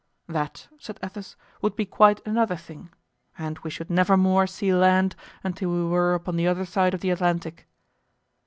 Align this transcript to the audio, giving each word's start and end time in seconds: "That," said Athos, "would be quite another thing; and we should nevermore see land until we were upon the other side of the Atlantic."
"That," 0.27 0.67
said 0.79 0.99
Athos, 1.03 1.35
"would 1.61 1.75
be 1.75 1.85
quite 1.85 2.25
another 2.25 2.55
thing; 2.55 2.89
and 3.37 3.59
we 3.59 3.69
should 3.69 3.91
nevermore 3.91 4.47
see 4.47 4.73
land 4.73 5.15
until 5.43 5.69
we 5.69 5.85
were 5.85 6.15
upon 6.15 6.37
the 6.37 6.47
other 6.47 6.65
side 6.65 6.95
of 6.95 7.01
the 7.01 7.11
Atlantic." 7.11 7.67